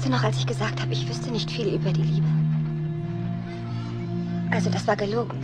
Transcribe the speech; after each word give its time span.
Weißt 0.00 0.08
du 0.08 0.12
noch, 0.12 0.24
als 0.24 0.38
ich 0.38 0.46
gesagt 0.46 0.80
habe, 0.80 0.94
ich 0.94 1.06
wüsste 1.06 1.30
nicht 1.30 1.50
viel 1.50 1.74
über 1.74 1.92
die 1.92 2.00
Liebe? 2.00 2.26
Also, 4.50 4.70
das 4.70 4.86
war 4.86 4.96
gelogen. 4.96 5.38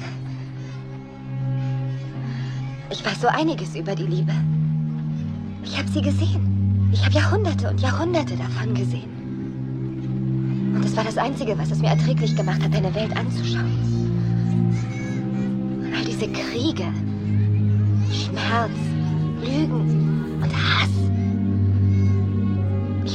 Ich 2.88 3.04
weiß 3.04 3.20
so 3.20 3.28
einiges 3.28 3.76
über 3.76 3.94
die 3.94 4.06
Liebe. 4.06 4.32
Ich 5.62 5.76
habe 5.76 5.86
sie 5.90 6.00
gesehen. 6.00 6.88
Ich 6.90 7.04
habe 7.04 7.14
Jahrhunderte 7.14 7.68
und 7.68 7.82
Jahrhunderte 7.82 8.34
davon 8.34 8.72
gesehen. 8.72 9.10
Und 10.74 10.82
es 10.82 10.96
war 10.96 11.04
das 11.04 11.18
Einzige, 11.18 11.58
was 11.58 11.70
es 11.70 11.80
mir 11.80 11.90
erträglich 11.90 12.34
gemacht 12.34 12.62
hat, 12.62 12.72
deine 12.72 12.94
Welt 12.94 13.14
anzuschauen. 13.14 13.76
All 15.94 16.04
diese 16.06 16.28
Kriege, 16.28 16.86
Schmerz, 18.10 18.72
Lügen 19.44 20.05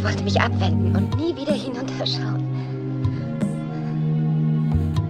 Ich 0.02 0.08
wollte 0.08 0.24
mich 0.24 0.42
abwenden 0.42 0.96
und 0.96 1.16
nie 1.16 1.36
wieder 1.36 1.54
hinunterschauen. 1.54 2.44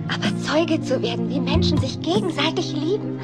Aber 0.10 0.38
Zeuge 0.38 0.82
zu 0.82 1.02
werden, 1.02 1.30
wie 1.30 1.40
Menschen 1.40 1.78
sich 1.78 2.02
gegenseitig 2.02 2.74
lieben. 2.74 3.18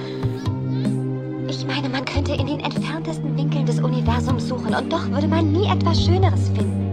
Ich 1.50 1.68
meine, 1.68 1.90
man 1.90 2.06
könnte 2.06 2.36
in 2.36 2.48
den 2.48 2.62
entferntesten 2.62 3.36
Winkeln 3.36 3.66
des 3.66 3.82
Universums 3.82 4.48
suchen 4.48 4.74
und 4.74 4.94
doch 4.94 5.10
würde 5.10 5.28
man 5.28 5.52
nie 5.52 5.68
etwas 5.70 6.06
Schöneres 6.06 6.48
finden. 6.56 6.87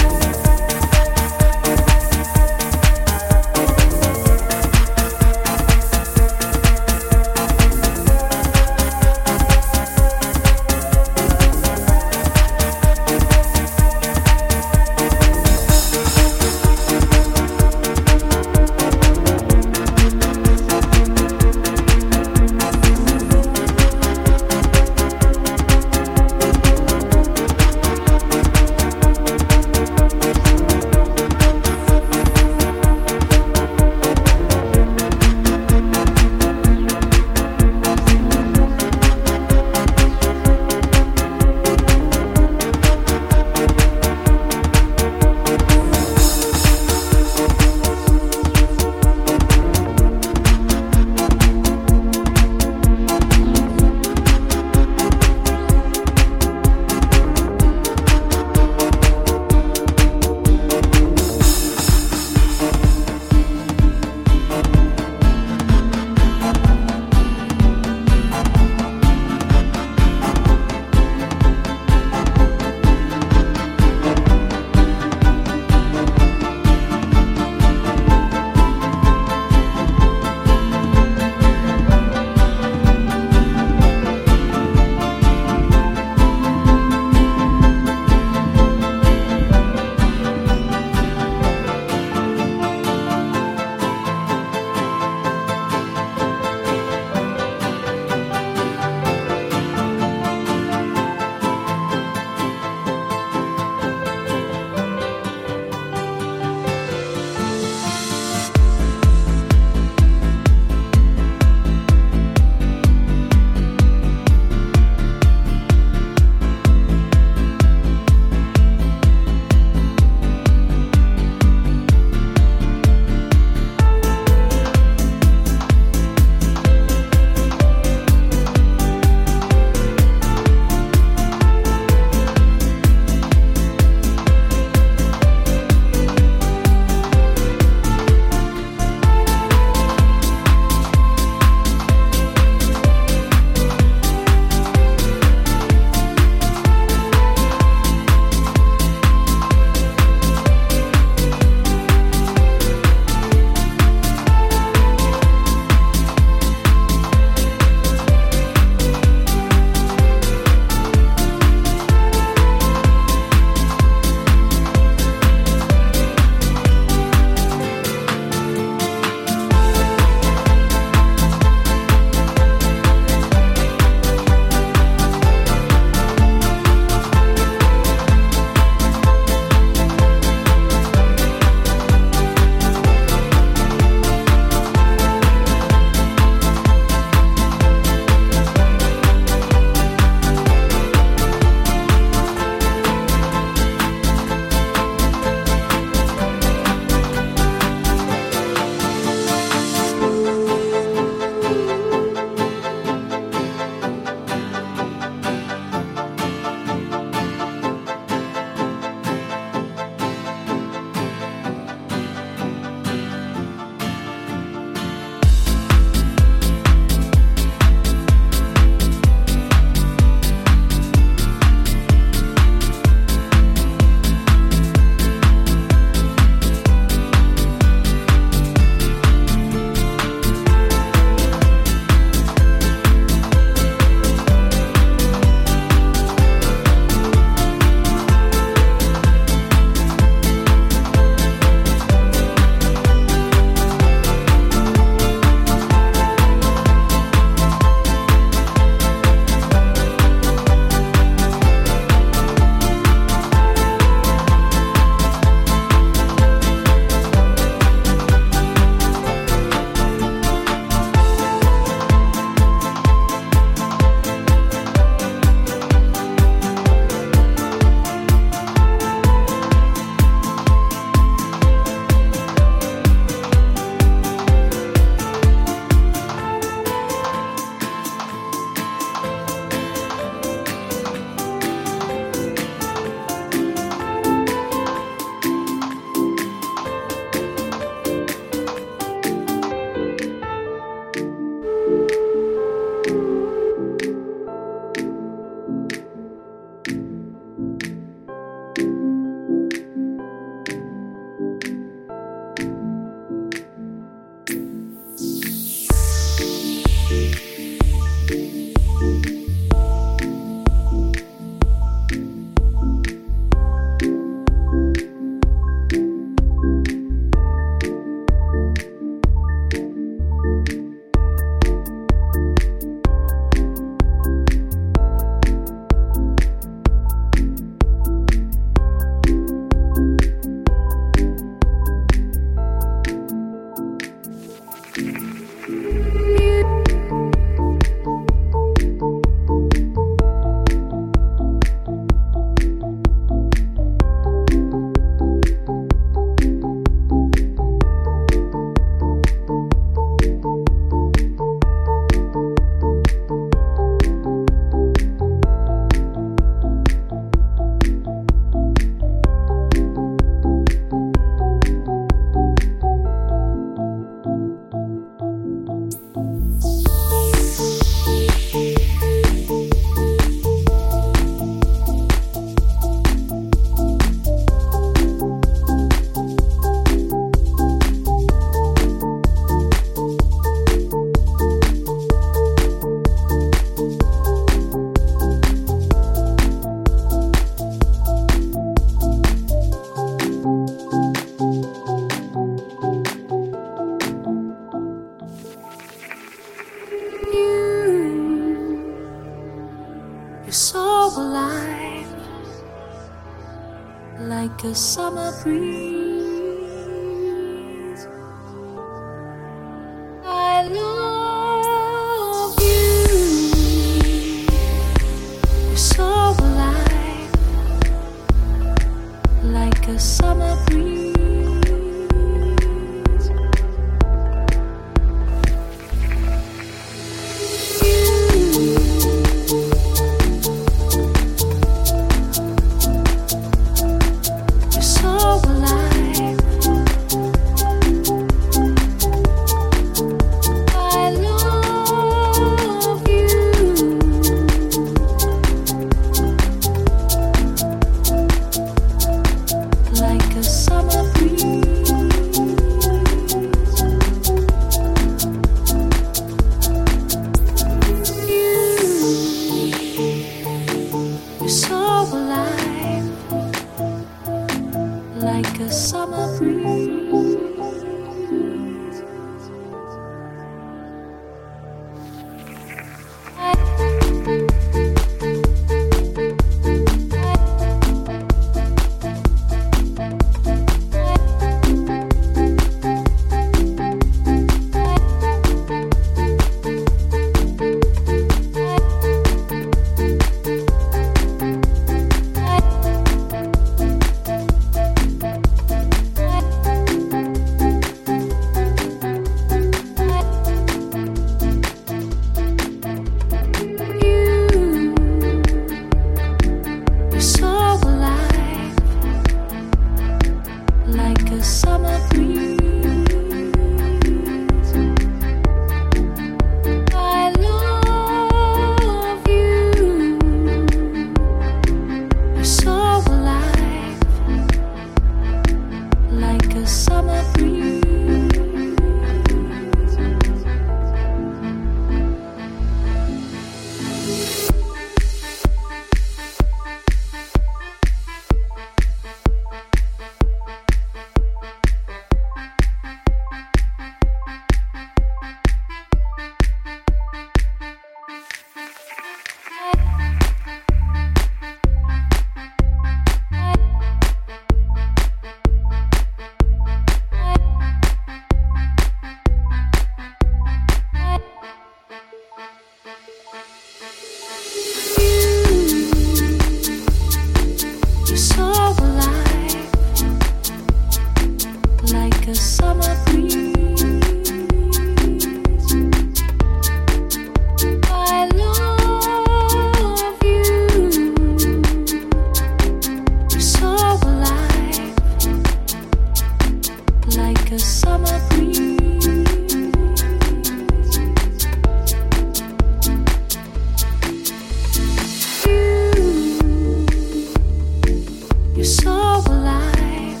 alive, 599.00 600.00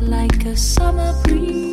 like 0.00 0.44
a 0.46 0.56
summer 0.56 1.12
breeze. 1.24 1.71